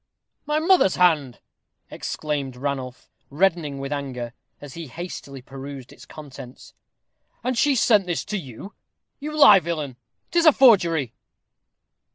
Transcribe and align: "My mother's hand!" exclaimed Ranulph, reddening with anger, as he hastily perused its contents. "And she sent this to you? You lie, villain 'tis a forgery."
"My 0.47 0.57
mother's 0.57 0.95
hand!" 0.95 1.41
exclaimed 1.91 2.55
Ranulph, 2.55 3.07
reddening 3.29 3.77
with 3.77 3.93
anger, 3.93 4.33
as 4.59 4.73
he 4.73 4.87
hastily 4.87 5.43
perused 5.43 5.93
its 5.93 6.07
contents. 6.07 6.73
"And 7.43 7.55
she 7.55 7.75
sent 7.75 8.07
this 8.07 8.25
to 8.25 8.37
you? 8.39 8.73
You 9.19 9.37
lie, 9.37 9.59
villain 9.59 9.97
'tis 10.31 10.47
a 10.47 10.53
forgery." 10.53 11.13